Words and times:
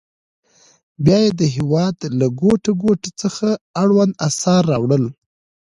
بیا 1.03 1.17
یې 1.23 1.31
د 1.39 1.41
هېواد 1.55 1.95
له 2.19 2.27
ګوټ 2.41 2.63
ګوټ 2.83 3.01
څخه 3.21 3.47
اړوند 3.81 4.13
اثار 4.27 4.61
راوړل. 4.71 5.05